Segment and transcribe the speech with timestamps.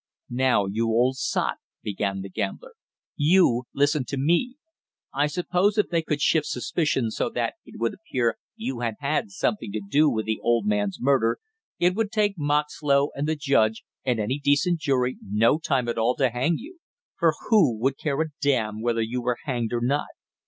[0.31, 2.73] "Now you old sot," began the gambler,
[3.15, 4.55] "you listen to me!
[5.13, 9.29] I suppose if they could shift suspicion so that it would appear you had had
[9.29, 11.37] something to do with the old man's murder,
[11.77, 16.15] it would take Moxlow and the judge and any decent jury no time at all
[16.15, 16.79] to hang you;
[17.19, 20.07] for who would care a damn whether you were hanged or not!